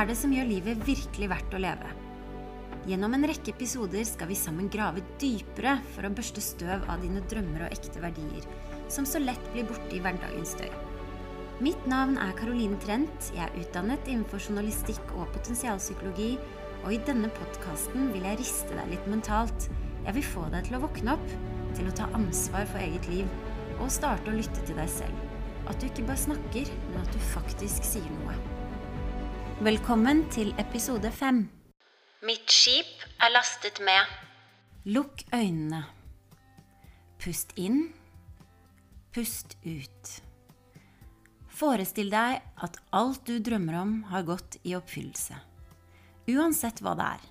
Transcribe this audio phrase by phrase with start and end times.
[0.00, 1.88] er det som gjør livet virkelig verdt å leve?
[2.88, 7.20] Gjennom en rekke episoder skal vi sammen grave dypere for å børste støv av dine
[7.28, 8.46] drømmer og ekte verdier,
[8.88, 10.70] som så lett blir borte i hverdagens støy.
[11.60, 13.28] Mitt navn er Caroline Trent.
[13.36, 16.30] Jeg er utdannet innenfor journalistikk og potensialpsykologi,
[16.80, 19.68] og i denne podkasten vil jeg riste deg litt mentalt.
[20.06, 21.34] Jeg vil få deg til å våkne opp,
[21.76, 23.28] til å ta ansvar for eget liv,
[23.76, 25.28] og starte å lytte til deg selv.
[25.68, 28.38] At du ikke bare snakker, men at du faktisk sier noe.
[29.60, 31.42] Velkommen til episode fem.
[32.24, 35.82] Mitt skip er lastet med Lukk øynene.
[37.20, 37.90] Pust inn.
[39.12, 40.12] Pust ut.
[41.52, 45.36] Forestill deg at alt du drømmer om, har gått i oppfyllelse.
[46.32, 47.26] Uansett hva det er.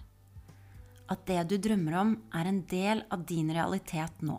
[1.10, 4.38] At det du drømmer om, er en del av din realitet nå.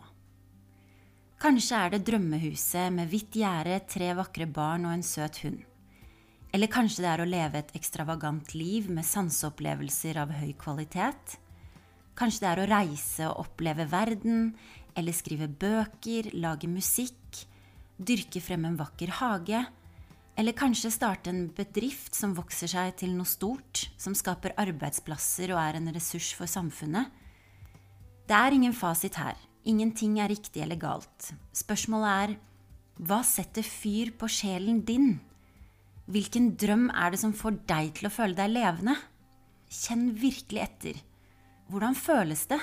[1.43, 5.59] Kanskje er det drømmehuset med hvitt gjerde, tre vakre barn og en søt hund.
[6.51, 11.37] Eller kanskje det er å leve et ekstravagant liv med sanseopplevelser av høy kvalitet.
[12.19, 14.51] Kanskje det er å reise og oppleve verden,
[14.99, 17.45] eller skrive bøker, lage musikk,
[17.95, 19.63] dyrke frem en vakker hage,
[20.35, 25.59] eller kanskje starte en bedrift som vokser seg til noe stort, som skaper arbeidsplasser og
[25.61, 27.11] er en ressurs for samfunnet.
[28.27, 29.39] Det er ingen fasit her.
[29.67, 31.31] Ingenting er riktig eller galt.
[31.55, 32.37] Spørsmålet er
[33.01, 35.19] hva setter fyr på sjelen din?
[36.11, 38.97] Hvilken drøm er det som får deg til å føle deg levende?
[39.71, 40.97] Kjenn virkelig etter.
[41.71, 42.59] Hvordan føles det?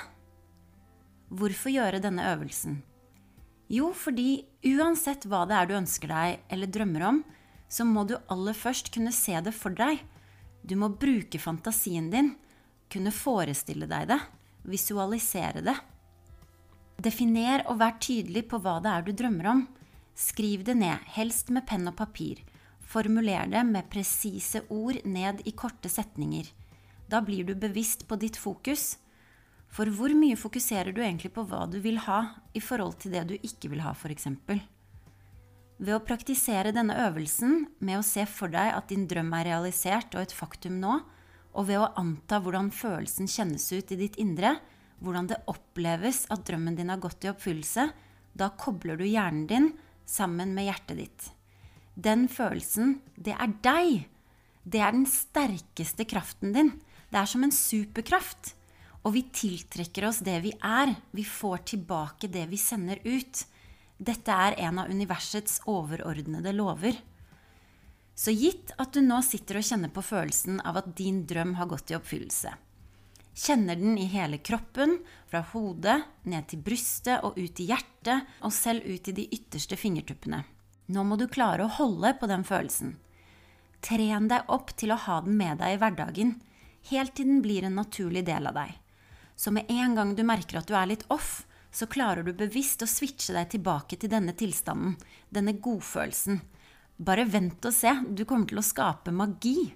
[1.33, 2.83] Hvorfor gjøre denne øvelsen?
[3.73, 7.23] Jo, fordi uansett hva det er du ønsker deg eller drømmer om,
[7.69, 10.03] så må du aller først kunne se det for deg.
[10.65, 12.35] Du må bruke fantasien din,
[12.93, 14.21] kunne forestille deg det,
[14.69, 15.77] visualisere det.
[17.01, 19.67] Definer og vær tydelig på hva det er du drømmer om.
[20.19, 22.41] Skriv det ned, helst med penn og papir.
[22.89, 26.47] Formuler det med presise ord ned i korte setninger.
[27.09, 28.97] Da blir du bevisst på ditt fokus.
[29.69, 32.23] For hvor mye fokuserer du egentlig på hva du vil ha,
[32.57, 34.31] i forhold til det du ikke vil ha, f.eks.?
[35.79, 40.17] Ved å praktisere denne øvelsen med å se for deg at din drøm er realisert
[40.17, 40.99] og et faktum nå,
[41.53, 44.57] og ved å anta hvordan følelsen kjennes ut i ditt indre,
[45.05, 47.91] hvordan det oppleves at drømmen din har gått i oppfyllelse,
[48.33, 49.75] da kobler du hjernen din
[50.09, 51.35] sammen med hjertet ditt.
[51.99, 54.07] Den følelsen, det er deg.
[54.63, 56.71] Det er den sterkeste kraften din.
[57.11, 58.53] Det er som en superkraft.
[59.03, 60.95] Og vi tiltrekker oss det vi er.
[61.11, 63.43] Vi får tilbake det vi sender ut.
[63.99, 67.01] Dette er en av universets overordnede lover.
[68.15, 71.71] Så gitt at du nå sitter og kjenner på følelsen av at din drøm har
[71.71, 72.53] gått i oppfyllelse.
[73.39, 74.97] Kjenner den i hele kroppen,
[75.31, 79.79] fra hodet, ned til brystet og ut i hjertet, og selv ut i de ytterste
[79.79, 80.43] fingertuppene.
[80.89, 82.95] Nå må du klare å holde på den følelsen.
[83.85, 86.35] Tren deg opp til å ha den med deg i hverdagen,
[86.91, 88.73] helt til den blir en naturlig del av deg.
[89.37, 92.83] Så med en gang du merker at du er litt off, så klarer du bevisst
[92.83, 94.97] å switche deg tilbake til denne tilstanden,
[95.29, 96.41] denne godfølelsen.
[96.97, 99.75] Bare vent og se, du kommer til å skape magi.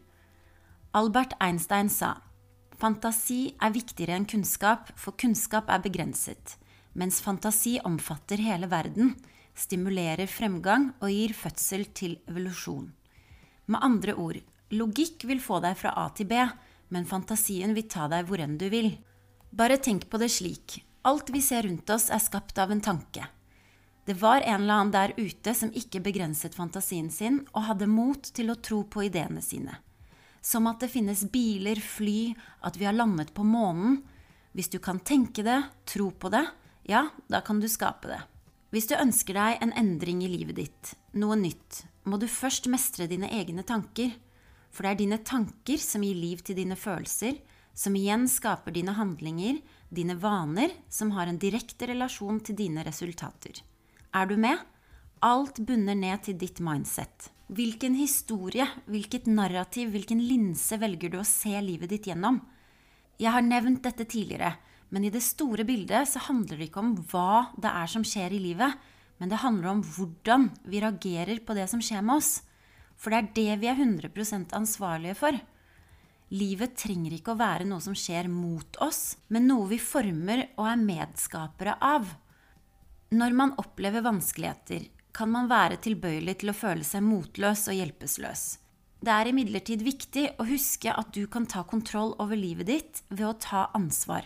[0.98, 2.16] Albert Einstein sa
[2.82, 6.56] fantasi er viktigere enn kunnskap, for kunnskap er begrenset,
[6.98, 9.14] mens fantasi omfatter hele verden,
[9.58, 12.90] stimulerer fremgang og gir fødsel til evolusjon.
[13.70, 14.38] Med andre ord,
[14.72, 16.40] logikk vil få deg fra A til B,
[16.92, 18.94] men fantasien vil ta deg hvor enn du vil.
[19.52, 20.80] Bare tenk på det slik.
[21.08, 23.26] Alt vi ser rundt oss, er skapt av en tanke.
[24.04, 28.32] Det var en eller annen der ute som ikke begrenset fantasien sin, og hadde mot
[28.34, 29.76] til å tro på ideene sine.
[30.42, 32.32] Som at det finnes biler, fly,
[32.66, 34.00] at vi har landet på månen.
[34.52, 36.42] Hvis du kan tenke det, tro på det,
[36.90, 38.18] ja, da kan du skape det.
[38.72, 43.04] Hvis du ønsker deg en endring i livet ditt, noe nytt, må du først mestre
[43.10, 44.14] dine egne tanker.
[44.72, 47.36] For det er dine tanker som gir liv til dine følelser,
[47.76, 49.58] som igjen skaper dine handlinger,
[49.92, 53.60] dine vaner, som har en direkte relasjon til dine resultater.
[54.16, 54.56] Er du med?
[55.20, 57.28] Alt bunner ned til ditt mindset.
[57.52, 62.40] Hvilken historie, hvilket narrativ, hvilken linse velger du å se livet ditt gjennom?
[63.20, 64.54] Jeg har nevnt dette tidligere,
[64.92, 68.34] men i det store bildet så handler det ikke om hva det er som skjer
[68.36, 68.76] i livet,
[69.16, 72.32] men det handler om hvordan vi reagerer på det som skjer med oss.
[73.00, 75.38] For det er det vi er 100% ansvarlige for.
[76.32, 80.68] Livet trenger ikke å være noe som skjer mot oss, men noe vi former og
[80.70, 82.08] er medskapere av.
[83.12, 88.44] Når man opplever vanskeligheter, kan man være tilbøyelig til å føle seg motløs og hjelpeløs.
[89.02, 93.26] Det er imidlertid viktig å huske at du kan ta kontroll over livet ditt ved
[93.28, 94.24] å ta ansvar.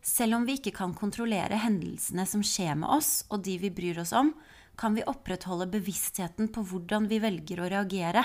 [0.00, 4.00] Selv om vi ikke kan kontrollere hendelsene som skjer med oss og de vi bryr
[4.00, 4.32] oss om,
[4.80, 8.24] kan vi opprettholde bevisstheten på hvordan vi velger å reagere.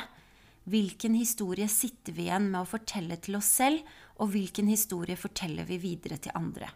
[0.72, 3.84] Hvilken historie sitter vi igjen med å fortelle til oss selv,
[4.24, 6.72] og hvilken historie forteller vi videre til andre?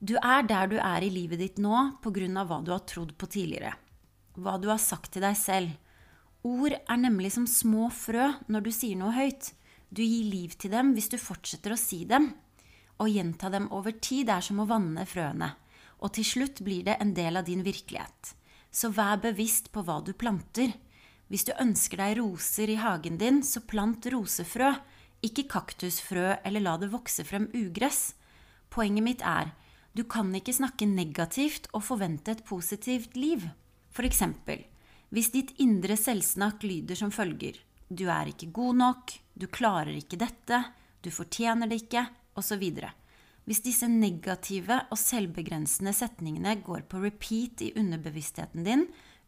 [0.00, 2.44] Du er der du er i livet ditt nå pga.
[2.48, 3.74] hva du har trodd på tidligere.
[4.34, 5.76] Hva du har sagt til deg selv.
[6.42, 9.52] Ord er nemlig som små frø når du sier noe høyt.
[9.92, 12.32] Du gir liv til dem hvis du fortsetter å si dem.
[13.00, 15.54] Å gjenta dem over tid er som å vanne frøene.
[16.04, 18.34] Og til slutt blir det en del av din virkelighet.
[18.70, 20.74] Så vær bevisst på hva du planter.
[21.32, 24.74] Hvis du ønsker deg roser i hagen din, så plant rosefrø,
[25.24, 28.14] ikke kaktusfrø eller la det vokse frem ugress.
[28.72, 29.52] Poenget mitt er
[29.96, 33.48] du kan ikke snakke negativt og forvente et positivt liv.
[33.90, 34.62] For eksempel,
[35.10, 37.58] hvis ditt indre selvsnakk lyder som følger
[37.90, 40.60] Du er ikke god nok, du klarer ikke dette,
[41.02, 42.04] du fortjener det ikke,
[42.40, 42.64] osv.
[43.48, 48.84] Hvis disse negative og selvbegrensende setningene går på repeat i underbevisstheten din,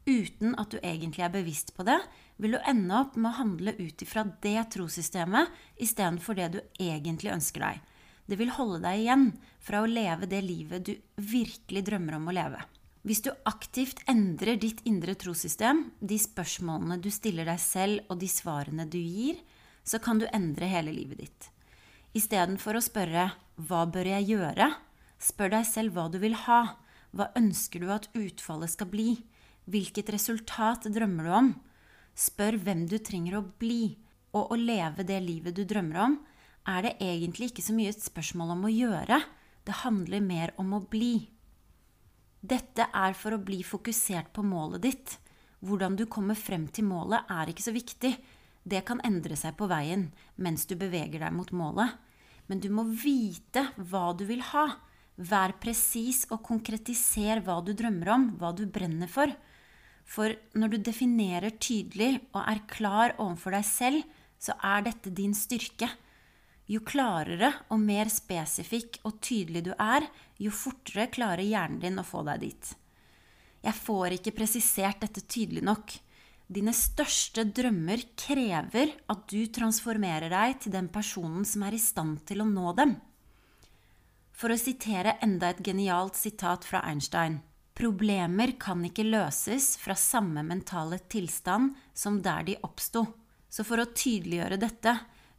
[0.07, 1.99] uten at du egentlig er bevisst på det,
[2.43, 5.51] vil du ende opp med å handle ut ifra det trossystemet
[5.83, 7.81] istedenfor det du egentlig ønsker deg.
[8.27, 9.27] Det vil holde deg igjen
[9.63, 12.61] fra å leve det livet du virkelig drømmer om å leve.
[13.03, 18.29] Hvis du aktivt endrer ditt indre trossystem, de spørsmålene du stiller deg selv og de
[18.31, 19.41] svarene du gir,
[19.83, 21.49] så kan du endre hele livet ditt.
[22.13, 24.75] Istedenfor å spørre 'Hva bør jeg gjøre?'
[25.23, 26.77] spør deg selv hva du vil ha.
[27.15, 29.23] Hva ønsker du at utfallet skal bli?
[29.71, 31.51] Hvilket resultat drømmer du om?
[32.19, 33.97] Spør hvem du trenger å bli.
[34.35, 36.19] Og å leve det livet du drømmer om,
[36.67, 39.19] er det egentlig ikke så mye et spørsmål om å gjøre.
[39.65, 41.29] Det handler mer om å bli.
[42.43, 45.19] Dette er for å bli fokusert på målet ditt.
[45.63, 48.17] Hvordan du kommer frem til målet, er ikke så viktig.
[48.63, 50.09] Det kan endre seg på veien
[50.41, 51.99] mens du beveger deg mot målet.
[52.47, 54.67] Men du må vite hva du vil ha.
[55.17, 59.31] Vær presis og konkretiser hva du drømmer om, hva du brenner for.
[60.09, 64.03] For når du definerer tydelig og er klar overfor deg selv,
[64.43, 65.89] så er dette din styrke.
[66.71, 70.07] Jo klarere og mer spesifikk og tydelig du er,
[70.39, 72.73] jo fortere klarer hjernen din å få deg dit.
[73.63, 75.95] Jeg får ikke presisert dette tydelig nok.
[76.53, 82.27] Dine største drømmer krever at du transformerer deg til den personen som er i stand
[82.29, 82.99] til å nå dem.
[84.37, 87.41] For å sitere enda et genialt sitat fra Einstein
[87.79, 93.07] Problemer kan ikke løses fra samme mentale tilstand som der de oppsto.
[93.49, 94.93] Så for å tydeliggjøre dette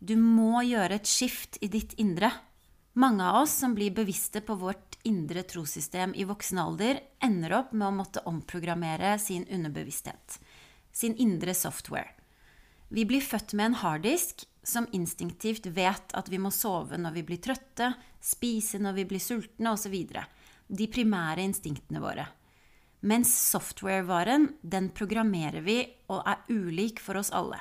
[0.04, 2.31] du må gjøre et skift i ditt indre.
[3.00, 7.71] Mange av oss som blir bevisste på vårt indre trossystem i voksen alder, ender opp
[7.74, 10.38] med å måtte omprogrammere sin underbevissthet,
[10.94, 12.13] sin indre software.
[12.94, 17.25] Vi blir født med en harddisk som instinktivt vet at vi må sove når vi
[17.28, 17.90] blir trøtte,
[18.22, 19.95] spise når vi blir sultne osv.
[20.69, 22.28] De primære instinktene våre.
[23.04, 25.81] Mens software-varen, den programmerer vi
[26.13, 27.60] og er ulik for oss alle.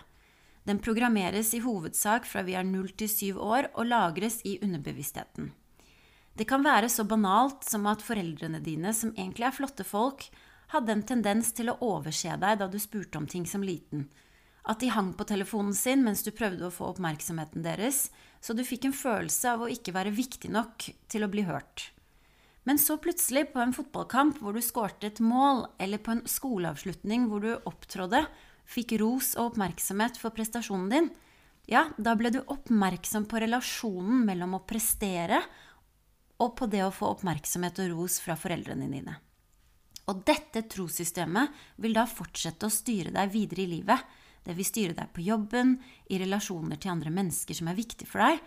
[0.62, 5.50] Den programmeres i hovedsak fra vi er 0 til 7 år og lagres i underbevisstheten.
[6.38, 10.28] Det kan være så banalt som at foreldrene dine, som egentlig er flotte folk,
[10.72, 14.08] hadde en tendens til å overse deg da du spurte om ting som liten.
[14.62, 18.10] At de hang på telefonen sin mens du prøvde å få oppmerksomheten deres,
[18.40, 21.90] så du fikk en følelse av å ikke være viktig nok til å bli hørt.
[22.62, 27.26] Men så plutselig, på en fotballkamp hvor du skårte et mål, eller på en skoleavslutning
[27.30, 28.22] hvor du opptrådde,
[28.70, 31.10] fikk ros og oppmerksomhet for prestasjonen din,
[31.70, 35.42] ja, da ble du oppmerksom på relasjonen mellom å prestere
[36.42, 39.18] og på det å få oppmerksomhet og ros fra foreldrene dine.
[40.10, 44.00] Og dette trossystemet vil da fortsette å styre deg videre i livet.
[44.42, 45.76] Det vil styre deg på jobben,
[46.10, 48.40] i relasjoner til andre mennesker som er viktige for deg.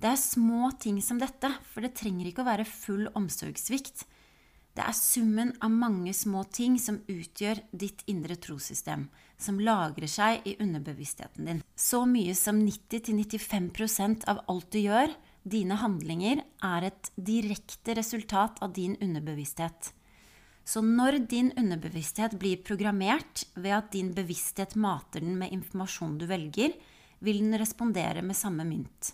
[0.00, 4.06] Det er små ting som dette, for det trenger ikke å være full omsorgssvikt.
[4.74, 10.46] Det er summen av mange små ting som utgjør ditt indre trossystem, som lagrer seg
[10.46, 11.62] i underbevisstheten din.
[11.74, 18.72] Så mye som 90-95% av alt du gjør, dine handlinger, er et direkte resultat av
[18.76, 19.92] din underbevissthet.
[20.70, 26.28] Så når din underbevissthet blir programmert ved at din bevissthet mater den med informasjon du
[26.30, 26.76] velger,
[27.18, 29.10] vil den respondere med samme mynt.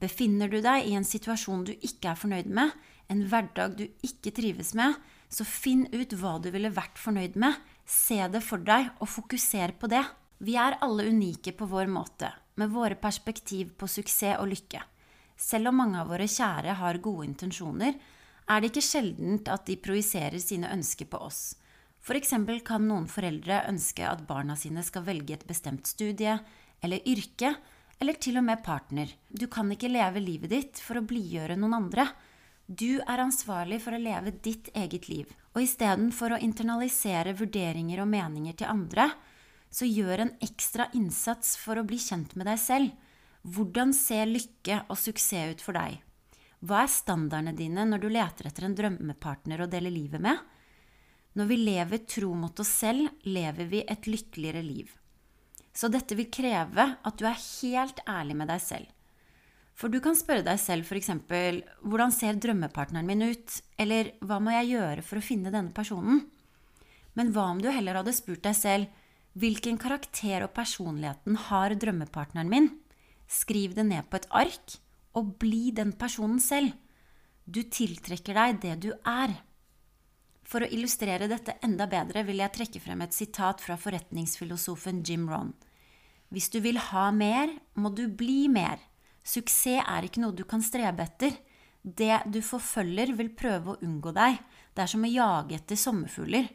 [0.00, 2.72] Befinner du deg i en situasjon du ikke er fornøyd med,
[3.12, 4.96] en hverdag du ikke trives med,
[5.28, 7.56] så finn ut hva du ville vært fornøyd med.
[7.84, 10.04] Se det for deg, og fokuser på det.
[10.44, 14.80] Vi er alle unike på vår måte, med våre perspektiv på suksess og lykke.
[15.36, 17.98] Selv om mange av våre kjære har gode intensjoner,
[18.48, 21.56] er det ikke sjeldent at de projiserer sine ønsker på oss.
[22.00, 22.32] F.eks.
[22.64, 26.38] kan noen foreldre ønske at barna sine skal velge et bestemt studie
[26.80, 27.52] eller yrke,
[27.98, 29.10] eller til og med partner.
[29.28, 32.06] Du kan ikke leve livet ditt for å blidgjøre noen andre.
[32.68, 35.32] Du er ansvarlig for å leve ditt eget liv.
[35.56, 39.10] Og istedenfor å internalisere vurderinger og meninger til andre,
[39.68, 42.92] så gjør en ekstra innsats for å bli kjent med deg selv.
[43.42, 45.98] Hvordan ser lykke og suksess ut for deg?
[46.58, 50.38] Hva er standardene dine når du leter etter en drømmepartner å dele livet med?
[51.38, 54.90] Når vi lever tro mot oss selv, lever vi et lykkeligere liv.
[55.70, 58.88] Så dette vil kreve at du er helt ærlig med deg selv.
[59.78, 61.12] For du kan spørre deg selv f.eks.:
[61.86, 63.60] Hvordan ser drømmepartneren min ut?
[63.78, 66.24] Eller hva må jeg gjøre for å finne denne personen?
[67.14, 69.06] Men hva om du heller hadde spurt deg selv
[69.38, 72.68] hvilken karakter og personligheten har drømmepartneren min?
[73.30, 74.78] Skriv det ned på et ark,
[75.18, 76.72] og bli den personen selv.
[77.44, 79.34] Du tiltrekker deg det du er.
[80.48, 85.26] For å illustrere dette enda bedre vil jeg trekke frem et sitat fra forretningsfilosofen Jim
[85.28, 85.52] Ron.
[86.32, 88.80] Hvis du vil ha mer, må du bli mer.
[89.24, 91.36] Suksess er ikke noe du kan strebe etter.
[91.82, 94.40] Det du forfølger, vil prøve å unngå deg.
[94.72, 96.48] Det er som å jage etter sommerfugler.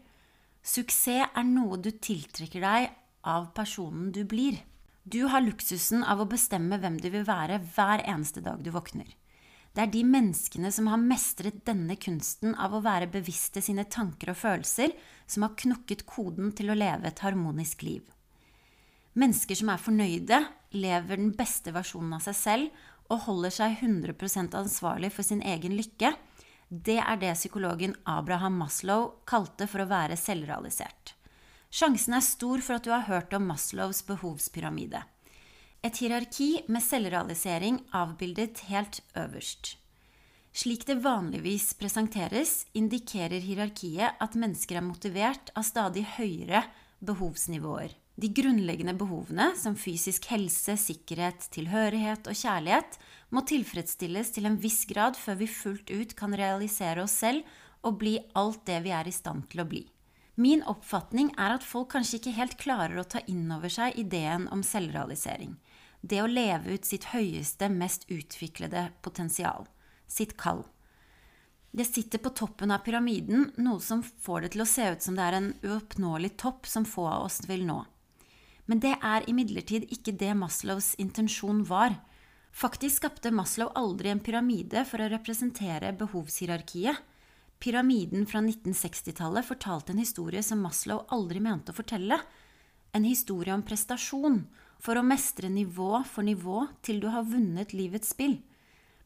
[0.64, 2.90] Suksess er noe du tiltrekker deg
[3.30, 4.58] av personen du blir.
[5.04, 9.10] Du har luksusen av å bestemme hvem du vil være hver eneste dag du våkner.
[9.74, 14.32] Det er de menneskene som har mestret denne kunsten av å være bevisste sine tanker
[14.32, 14.94] og følelser,
[15.28, 18.04] som har knokket koden til å leve et harmonisk liv.
[19.20, 20.40] Mennesker som er fornøyde,
[20.78, 25.76] lever den beste versjonen av seg selv og holder seg 100% ansvarlig for sin egen
[25.78, 26.14] lykke,
[26.70, 31.18] det er det psykologen Abraham Maslow kalte for å være selvrealisert.
[31.74, 35.00] Sjansen er stor for at du har hørt om Maslows behovspyramide.
[35.82, 39.80] Et hierarki med selvrealisering avbildet helt øverst.
[40.54, 46.62] Slik det vanligvis presenteres, indikerer hierarkiet at mennesker er motivert av stadig høyere
[47.02, 47.98] behovsnivåer.
[48.22, 53.00] De grunnleggende behovene, som fysisk helse, sikkerhet, tilhørighet og kjærlighet,
[53.34, 57.42] må tilfredsstilles til en viss grad før vi fullt ut kan realisere oss selv
[57.82, 59.88] og bli alt det vi er i stand til å bli.
[60.36, 64.48] Min oppfatning er at folk kanskje ikke helt klarer å ta inn over seg ideen
[64.54, 65.54] om selvrealisering.
[66.02, 69.68] Det å leve ut sitt høyeste, mest utviklede potensial.
[70.10, 70.66] Sitt kall.
[71.74, 75.16] Det sitter på toppen av pyramiden, noe som får det til å se ut som
[75.18, 77.80] det er en uoppnåelig topp som få av oss vil nå.
[78.66, 81.96] Men det er imidlertid ikke det Maslows intensjon var.
[82.54, 86.98] Faktisk skapte Maslow aldri en pyramide for å representere behovshierarkiet.
[87.64, 92.18] Pyramiden fra 1960-tallet fortalte en historie som Maslow aldri mente å fortelle.
[92.92, 94.42] En historie om prestasjon,
[94.84, 98.36] for å mestre nivå for nivå til du har vunnet livets spill.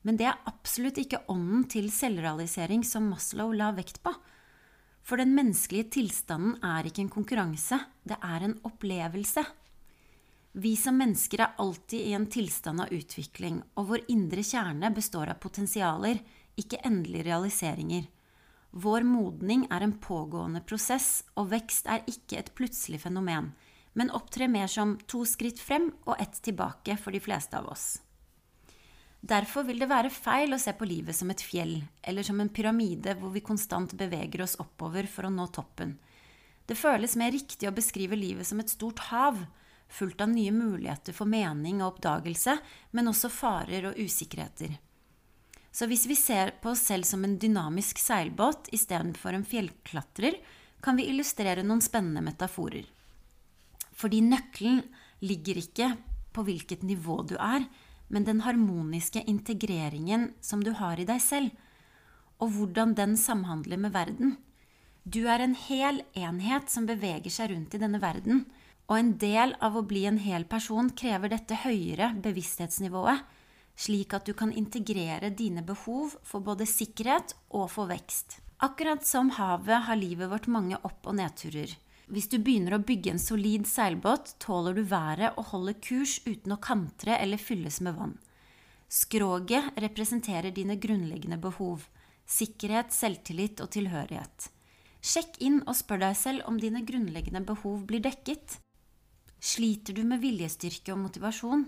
[0.01, 4.15] Men det er absolutt ikke ånden til selvrealisering som Maslow la vekt på.
[5.05, 7.77] For den menneskelige tilstanden er ikke en konkurranse,
[8.09, 9.45] det er en opplevelse.
[10.57, 15.29] Vi som mennesker er alltid i en tilstand av utvikling, og vår indre kjerne består
[15.29, 16.25] av potensialer,
[16.57, 18.07] ikke endelige realiseringer.
[18.71, 23.53] Vår modning er en pågående prosess, og vekst er ikke et plutselig fenomen,
[23.97, 27.87] men opptrer mer som to skritt frem og ett tilbake for de fleste av oss.
[29.27, 32.51] Derfor vil det være feil å se på livet som et fjell, eller som en
[32.53, 35.97] pyramide hvor vi konstant beveger oss oppover for å nå toppen.
[36.67, 39.39] Det føles mer riktig å beskrive livet som et stort hav,
[39.87, 42.57] fullt av nye muligheter for mening og oppdagelse,
[42.91, 44.75] men også farer og usikkerheter.
[45.77, 50.39] Så hvis vi ser på oss selv som en dynamisk seilbåt istedenfor en fjellklatrer,
[50.81, 52.87] kan vi illustrere noen spennende metaforer.
[53.93, 54.81] Fordi nøkkelen
[55.21, 55.91] ligger ikke
[56.33, 57.67] på hvilket nivå du er,
[58.09, 61.53] men den harmoniske integreringen som du har i deg selv,
[62.41, 64.35] og hvordan den samhandler med verden.
[65.05, 68.47] Du er en hel enhet som beveger seg rundt i denne verden,
[68.89, 73.21] og en del av å bli en hel person krever dette høyere bevissthetsnivået,
[73.77, 78.39] slik at du kan integrere dine behov for både sikkerhet og for vekst.
[78.65, 81.75] Akkurat som havet har livet vårt mange opp- og nedturer.
[82.07, 86.55] Hvis du begynner å bygge en solid seilbåt, tåler du været og holder kurs uten
[86.55, 88.17] å kantre eller fylles med vann.
[88.87, 91.85] Skroget representerer dine grunnleggende behov
[92.27, 94.49] sikkerhet, selvtillit og tilhørighet.
[95.01, 98.57] Sjekk inn og spør deg selv om dine grunnleggende behov blir dekket.
[99.39, 101.67] Sliter du med viljestyrke og motivasjon?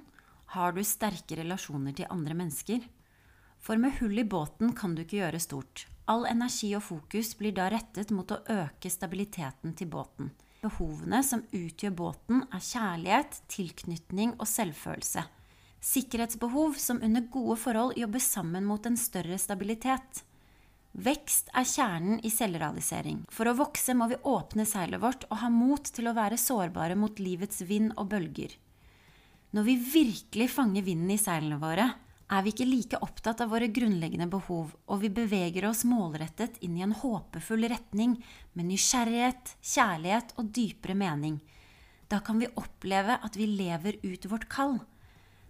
[0.50, 2.82] Har du sterke relasjoner til andre mennesker?
[3.62, 5.84] For med hull i båten kan du ikke gjøre stort.
[6.10, 10.32] All energi og fokus blir da rettet mot å øke stabiliteten til båten.
[10.64, 15.22] Behovene som utgjør båten, er kjærlighet, tilknytning og selvfølelse.
[15.86, 20.24] Sikkerhetsbehov som under gode forhold jobber sammen mot en større stabilitet.
[20.98, 23.22] Vekst er kjernen i selvrealisering.
[23.30, 26.98] For å vokse må vi åpne seilet vårt og ha mot til å være sårbare
[26.98, 28.58] mot livets vind og bølger.
[29.50, 31.88] Når vi virkelig fanger vinden i seilene våre,
[32.30, 36.76] er vi ikke like opptatt av våre grunnleggende behov, og vi beveger oss målrettet inn
[36.78, 38.14] i en håpefull retning
[38.54, 41.40] med nysgjerrighet, kjærlighet og dypere mening.
[42.10, 44.78] Da kan vi oppleve at vi lever ut vårt kall.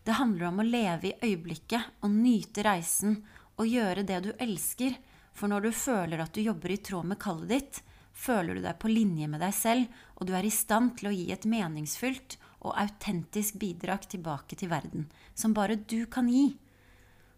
[0.07, 3.19] Det handler om å leve i øyeblikket og nyte reisen
[3.59, 4.95] og gjøre det du elsker,
[5.35, 7.81] for når du føler at du jobber i tråd med kallet ditt,
[8.15, 11.15] føler du deg på linje med deg selv, og du er i stand til å
[11.15, 16.51] gi et meningsfylt og autentisk bidrag tilbake til verden, som bare du kan gi.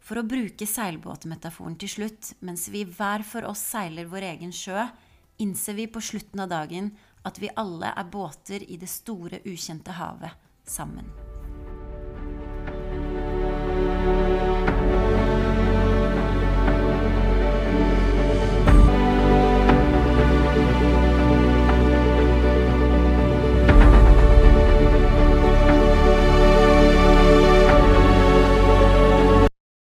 [0.02, 4.88] For å bruke seilbåtmetaforen til slutt, mens vi hver for oss seiler vår egen sjø,
[5.42, 6.94] innser vi på slutten av dagen
[7.26, 11.31] at vi alle er båter i det store, ukjente havet sammen.